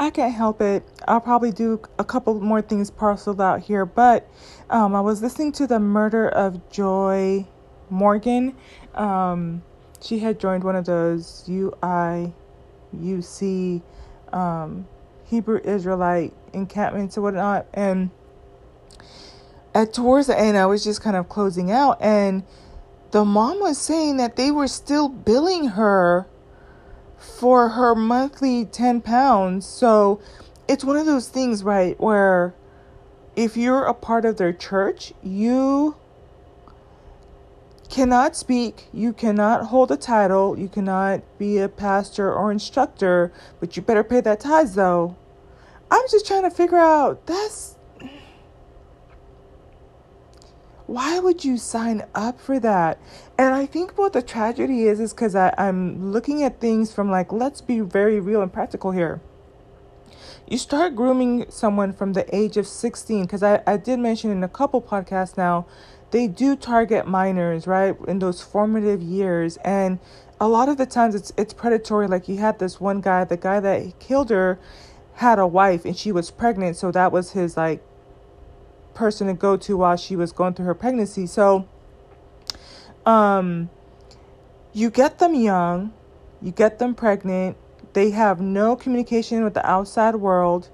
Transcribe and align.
I 0.00 0.10
can't 0.10 0.32
help 0.32 0.60
it. 0.60 0.84
I'll 1.08 1.20
probably 1.20 1.50
do 1.50 1.82
a 1.98 2.04
couple 2.04 2.40
more 2.40 2.62
things 2.62 2.88
parceled 2.88 3.40
out 3.40 3.62
here, 3.62 3.84
but 3.84 4.30
um, 4.70 4.94
I 4.94 5.00
was 5.00 5.20
listening 5.22 5.50
to 5.52 5.66
the 5.66 5.80
murder 5.80 6.28
of 6.28 6.70
Joy 6.70 7.48
Morgan. 7.90 8.54
Um, 8.94 9.62
she 10.00 10.20
had 10.20 10.38
joined 10.38 10.62
one 10.62 10.76
of 10.76 10.84
those 10.84 11.44
UI, 11.48 12.32
UC, 12.96 13.82
um, 14.32 14.86
Hebrew 15.24 15.60
Israelite 15.64 16.32
encampments 16.52 17.18
or 17.18 17.22
whatnot, 17.22 17.66
and 17.74 18.10
at 19.74 19.92
towards 19.92 20.28
the 20.28 20.38
end, 20.38 20.56
I 20.56 20.66
was 20.66 20.84
just 20.84 21.02
kind 21.02 21.16
of 21.16 21.28
closing 21.28 21.72
out, 21.72 22.00
and 22.00 22.44
the 23.10 23.24
mom 23.24 23.58
was 23.58 23.78
saying 23.78 24.16
that 24.18 24.36
they 24.36 24.52
were 24.52 24.68
still 24.68 25.08
billing 25.08 25.70
her 25.70 26.28
for 27.18 27.70
her 27.70 27.94
monthly 27.94 28.64
10 28.64 29.00
pounds. 29.00 29.66
So 29.66 30.20
it's 30.68 30.84
one 30.84 30.96
of 30.96 31.06
those 31.06 31.28
things, 31.28 31.62
right, 31.62 31.98
where 32.00 32.54
if 33.36 33.56
you're 33.56 33.84
a 33.84 33.94
part 33.94 34.24
of 34.24 34.36
their 34.36 34.52
church, 34.52 35.12
you 35.22 35.96
cannot 37.88 38.36
speak, 38.36 38.88
you 38.92 39.12
cannot 39.12 39.66
hold 39.66 39.90
a 39.90 39.96
title, 39.96 40.58
you 40.58 40.68
cannot 40.68 41.22
be 41.38 41.58
a 41.58 41.68
pastor 41.68 42.32
or 42.32 42.52
instructor, 42.52 43.32
but 43.60 43.76
you 43.76 43.82
better 43.82 44.04
pay 44.04 44.20
that 44.20 44.40
tithes 44.40 44.74
though. 44.74 45.16
I'm 45.90 46.04
just 46.10 46.26
trying 46.26 46.42
to 46.42 46.50
figure 46.50 46.76
out 46.76 47.26
that's 47.26 47.76
why 50.88 51.18
would 51.18 51.44
you 51.44 51.58
sign 51.58 52.02
up 52.14 52.40
for 52.40 52.58
that? 52.58 52.98
And 53.36 53.54
I 53.54 53.66
think 53.66 53.98
what 53.98 54.14
the 54.14 54.22
tragedy 54.22 54.84
is 54.84 55.00
is 55.00 55.12
because 55.12 55.34
I'm 55.36 56.12
looking 56.12 56.42
at 56.42 56.60
things 56.60 56.94
from 56.94 57.10
like, 57.10 57.30
let's 57.30 57.60
be 57.60 57.80
very 57.80 58.18
real 58.20 58.40
and 58.40 58.50
practical 58.50 58.92
here. 58.92 59.20
You 60.46 60.56
start 60.56 60.96
grooming 60.96 61.44
someone 61.50 61.92
from 61.92 62.14
the 62.14 62.34
age 62.34 62.56
of 62.56 62.66
16, 62.66 63.24
because 63.24 63.42
I, 63.42 63.62
I 63.66 63.76
did 63.76 63.98
mention 63.98 64.30
in 64.30 64.42
a 64.42 64.48
couple 64.48 64.80
podcasts 64.80 65.36
now, 65.36 65.66
they 66.10 66.26
do 66.26 66.56
target 66.56 67.06
minors, 67.06 67.66
right, 67.66 67.94
in 68.08 68.18
those 68.18 68.40
formative 68.40 69.02
years. 69.02 69.58
And 69.58 69.98
a 70.40 70.48
lot 70.48 70.70
of 70.70 70.78
the 70.78 70.86
times 70.86 71.14
it's 71.14 71.34
it's 71.36 71.52
predatory. 71.52 72.06
Like 72.06 72.28
you 72.28 72.38
had 72.38 72.60
this 72.60 72.80
one 72.80 73.02
guy, 73.02 73.24
the 73.24 73.36
guy 73.36 73.60
that 73.60 73.98
killed 73.98 74.30
her 74.30 74.58
had 75.16 75.38
a 75.38 75.46
wife 75.46 75.84
and 75.84 75.94
she 75.94 76.12
was 76.12 76.30
pregnant, 76.30 76.78
so 76.78 76.90
that 76.92 77.12
was 77.12 77.32
his 77.32 77.58
like 77.58 77.82
person 78.98 79.28
to 79.28 79.32
go 79.32 79.56
to 79.56 79.76
while 79.76 79.96
she 79.96 80.16
was 80.16 80.32
going 80.32 80.52
through 80.52 80.66
her 80.66 80.74
pregnancy. 80.74 81.24
So, 81.26 81.68
um, 83.06 83.70
you 84.72 84.90
get 84.90 85.18
them 85.20 85.34
young, 85.34 85.92
you 86.42 86.50
get 86.50 86.78
them 86.80 86.94
pregnant, 86.94 87.56
they 87.92 88.10
have 88.10 88.40
no 88.40 88.76
communication 88.76 89.44
with 89.44 89.54
the 89.54 89.64
outside 89.64 90.16
world, 90.16 90.68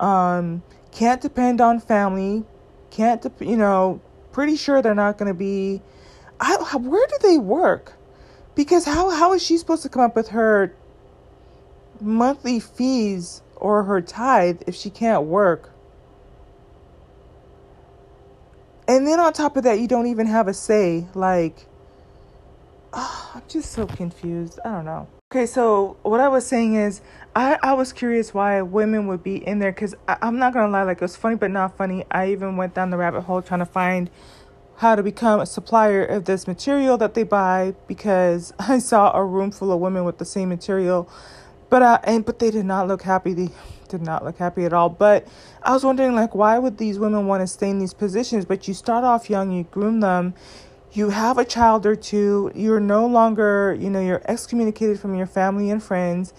um, 0.00 0.62
can't 0.90 1.20
depend 1.20 1.60
on 1.60 1.78
family, 1.78 2.44
can't, 2.90 3.20
de- 3.20 3.46
you 3.46 3.56
know, 3.56 4.00
pretty 4.32 4.56
sure 4.56 4.80
they're 4.80 4.94
not 4.94 5.18
going 5.18 5.28
to 5.28 5.38
be. 5.38 5.82
I, 6.40 6.56
where 6.76 7.06
do 7.06 7.16
they 7.22 7.38
work? 7.38 7.92
Because 8.54 8.86
how, 8.86 9.10
how 9.10 9.34
is 9.34 9.42
she 9.42 9.58
supposed 9.58 9.82
to 9.82 9.90
come 9.90 10.02
up 10.02 10.16
with 10.16 10.28
her 10.28 10.74
monthly 12.00 12.58
fees 12.58 13.42
or 13.54 13.84
her 13.84 14.00
tithe 14.00 14.62
if 14.66 14.74
she 14.74 14.88
can't 14.90 15.24
work? 15.24 15.75
And 18.88 19.06
then 19.06 19.18
on 19.18 19.32
top 19.32 19.56
of 19.56 19.64
that, 19.64 19.80
you 19.80 19.88
don't 19.88 20.06
even 20.06 20.26
have 20.26 20.48
a 20.48 20.54
say. 20.54 21.06
Like, 21.14 21.66
oh, 22.92 23.32
I'm 23.34 23.42
just 23.48 23.72
so 23.72 23.86
confused. 23.86 24.60
I 24.64 24.70
don't 24.70 24.84
know. 24.84 25.08
Okay, 25.32 25.46
so 25.46 25.96
what 26.02 26.20
I 26.20 26.28
was 26.28 26.46
saying 26.46 26.76
is, 26.76 27.00
I, 27.34 27.58
I 27.60 27.72
was 27.72 27.92
curious 27.92 28.32
why 28.32 28.62
women 28.62 29.08
would 29.08 29.24
be 29.24 29.44
in 29.44 29.58
there 29.58 29.72
because 29.72 29.94
I'm 30.06 30.38
not 30.38 30.54
gonna 30.54 30.70
lie, 30.70 30.84
like 30.84 30.98
it 30.98 31.02
was 31.02 31.16
funny 31.16 31.34
but 31.34 31.50
not 31.50 31.76
funny. 31.76 32.04
I 32.12 32.30
even 32.30 32.56
went 32.56 32.74
down 32.74 32.90
the 32.90 32.96
rabbit 32.96 33.22
hole 33.22 33.42
trying 33.42 33.60
to 33.60 33.66
find 33.66 34.08
how 34.76 34.94
to 34.94 35.02
become 35.02 35.40
a 35.40 35.46
supplier 35.46 36.04
of 36.04 36.26
this 36.26 36.46
material 36.46 36.96
that 36.98 37.14
they 37.14 37.24
buy 37.24 37.74
because 37.88 38.54
I 38.58 38.78
saw 38.78 39.14
a 39.16 39.24
room 39.24 39.50
full 39.50 39.72
of 39.72 39.80
women 39.80 40.04
with 40.04 40.18
the 40.18 40.24
same 40.24 40.48
material, 40.48 41.10
but 41.70 41.82
uh, 41.82 41.98
and 42.04 42.24
but 42.24 42.38
they 42.38 42.52
did 42.52 42.64
not 42.64 42.86
look 42.86 43.02
happy. 43.02 43.34
They 43.34 43.50
did 43.86 44.02
not 44.02 44.24
look 44.24 44.38
happy 44.38 44.64
at 44.64 44.72
all. 44.72 44.88
But 44.88 45.26
I 45.62 45.72
was 45.72 45.84
wondering, 45.84 46.14
like, 46.14 46.34
why 46.34 46.58
would 46.58 46.78
these 46.78 46.98
women 46.98 47.26
want 47.26 47.42
to 47.42 47.46
stay 47.46 47.70
in 47.70 47.78
these 47.78 47.94
positions? 47.94 48.44
But 48.44 48.68
you 48.68 48.74
start 48.74 49.04
off 49.04 49.30
young, 49.30 49.52
you 49.52 49.64
groom 49.64 50.00
them, 50.00 50.34
you 50.92 51.10
have 51.10 51.38
a 51.38 51.44
child 51.44 51.86
or 51.86 51.96
two, 51.96 52.50
you're 52.54 52.80
no 52.80 53.06
longer, 53.06 53.76
you 53.78 53.90
know, 53.90 54.00
you're 54.00 54.22
excommunicated 54.26 54.98
from 54.98 55.14
your 55.14 55.26
family 55.26 55.70
and 55.70 55.82
friends, 55.82 56.32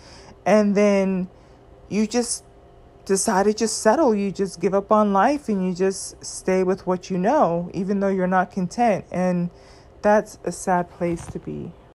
and 0.45 0.75
then 0.75 1.29
you 1.89 2.07
just 2.07 2.43
decide 3.05 3.43
to 3.45 3.53
just 3.53 3.81
settle. 3.81 4.13
You 4.13 4.31
just 4.31 4.59
give 4.59 4.73
up 4.73 4.91
on 4.91 5.13
life 5.13 5.47
and 5.49 5.65
you 5.65 5.73
just 5.73 6.23
stay 6.23 6.63
with 6.63 6.85
what 6.85 7.09
you 7.09 7.17
know, 7.17 7.71
even 7.73 8.01
though 8.01 8.09
you're 8.09 8.27
not 8.27 8.51
content. 8.51 9.05
And 9.11 9.49
that's 10.01 10.37
a 10.43 10.51
sad 10.51 10.89
place 10.91 11.25
to 11.27 11.39
be. 11.39 11.71